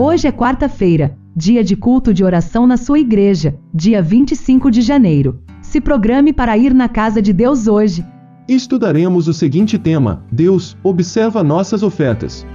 [0.00, 5.40] Hoje é quarta-feira, dia de culto de oração na sua igreja, dia 25 de janeiro.
[5.60, 8.06] Se programe para ir na casa de Deus hoje.
[8.46, 12.46] Estudaremos o seguinte tema: Deus observa nossas ofertas.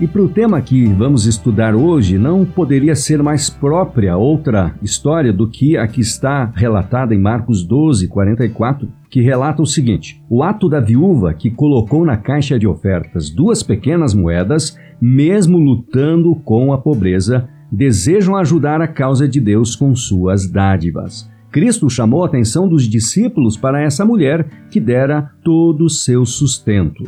[0.00, 5.32] E para o tema que vamos estudar hoje, não poderia ser mais própria outra história
[5.32, 10.42] do que a que está relatada em Marcos 12, 44, que relata o seguinte: O
[10.42, 16.72] ato da viúva que colocou na caixa de ofertas duas pequenas moedas, mesmo lutando com
[16.72, 21.30] a pobreza, desejam ajudar a causa de Deus com suas dádivas.
[21.50, 27.04] Cristo chamou a atenção dos discípulos para essa mulher que dera todo o seu sustento.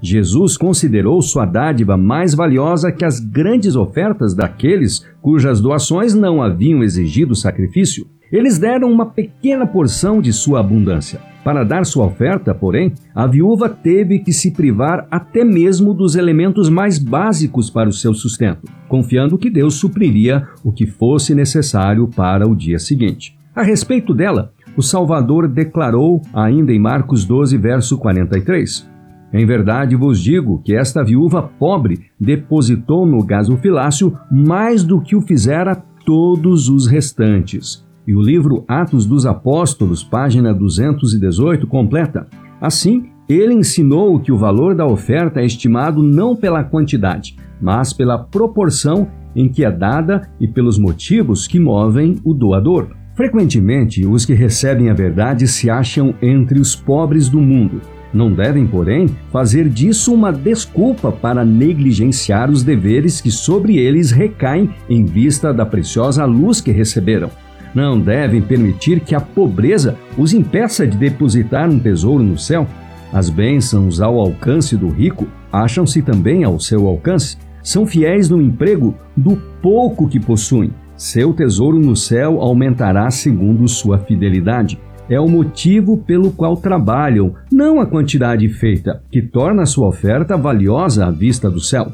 [0.00, 6.82] Jesus considerou sua dádiva mais valiosa que as grandes ofertas daqueles cujas doações não haviam
[6.82, 8.06] exigido sacrifício.
[8.30, 11.31] Eles deram uma pequena porção de sua abundância.
[11.44, 16.68] Para dar sua oferta, porém, a viúva teve que se privar até mesmo dos elementos
[16.68, 22.48] mais básicos para o seu sustento, confiando que Deus supriria o que fosse necessário para
[22.48, 23.36] o dia seguinte.
[23.54, 28.88] A respeito dela, o Salvador declarou, ainda em Marcos 12, verso 43,
[29.32, 35.22] em verdade vos digo que esta viúva pobre depositou no gasofilácio mais do que o
[35.22, 37.84] fizera todos os restantes.
[38.06, 42.26] E o livro Atos dos Apóstolos, página 218, completa:
[42.60, 48.18] Assim, ele ensinou que o valor da oferta é estimado não pela quantidade, mas pela
[48.18, 52.88] proporção em que é dada e pelos motivos que movem o doador.
[53.14, 57.80] Frequentemente, os que recebem a verdade se acham entre os pobres do mundo
[58.12, 64.70] não devem, porém, fazer disso uma desculpa para negligenciar os deveres que sobre eles recaem
[64.88, 67.30] em vista da preciosa luz que receberam.
[67.74, 72.66] Não devem permitir que a pobreza os impeça de depositar um tesouro no céu.
[73.12, 77.36] As bênçãos ao alcance do rico acham-se também ao seu alcance.
[77.62, 80.72] São fiéis no emprego do pouco que possuem.
[80.96, 84.78] Seu tesouro no céu aumentará segundo sua fidelidade
[85.08, 91.06] é o motivo pelo qual trabalham, não a quantidade feita, que torna sua oferta valiosa
[91.06, 91.90] à vista do céu.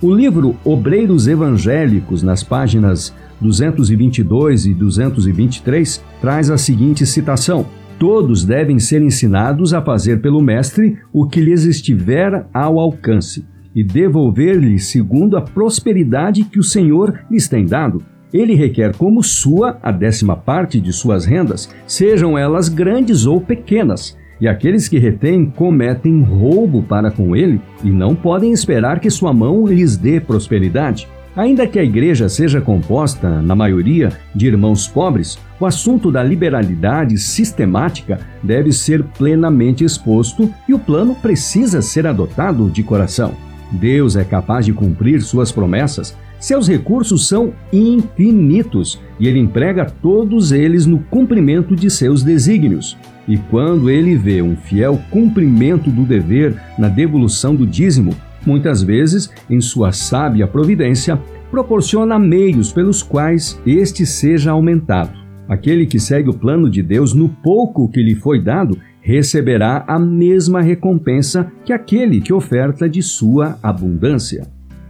[0.00, 7.66] O livro Obreiros Evangélicos, nas páginas 222 e 223, traz a seguinte citação:
[7.98, 13.82] Todos devem ser ensinados a fazer pelo Mestre o que lhes estiver ao alcance, e
[13.82, 18.02] devolver-lhe segundo a prosperidade que o Senhor lhes tem dado
[18.32, 24.16] ele requer como sua a décima parte de suas rendas, sejam elas grandes ou pequenas.
[24.40, 29.32] E aqueles que retêm cometem roubo para com ele e não podem esperar que sua
[29.32, 31.08] mão lhes dê prosperidade.
[31.34, 37.18] Ainda que a igreja seja composta, na maioria, de irmãos pobres, o assunto da liberalidade
[37.18, 43.34] sistemática deve ser plenamente exposto e o plano precisa ser adotado de coração.
[43.70, 50.52] Deus é capaz de cumprir suas promessas seus recursos são infinitos e ele emprega todos
[50.52, 52.96] eles no cumprimento de seus desígnios.
[53.28, 58.14] E quando ele vê um fiel cumprimento do dever na devolução do dízimo,
[58.46, 61.20] muitas vezes, em sua sábia providência,
[61.50, 65.16] proporciona meios pelos quais este seja aumentado.
[65.48, 69.98] Aquele que segue o plano de Deus no pouco que lhe foi dado receberá a
[69.98, 74.48] mesma recompensa que aquele que oferta de sua abundância.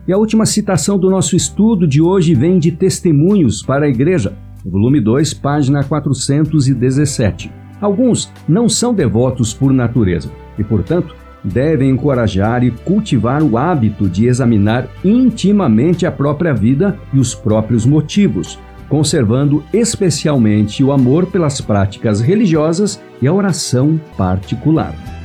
[0.08, 4.32] E a última citação do nosso estudo de hoje vem de Testemunhos para a Igreja,
[4.64, 7.50] volume 2, página 417.
[7.80, 11.14] Alguns não são devotos por natureza e, portanto,
[11.44, 17.86] devem encorajar e cultivar o hábito de examinar intimamente a própria vida e os próprios
[17.86, 25.15] motivos, conservando especialmente o amor pelas práticas religiosas e a oração particular.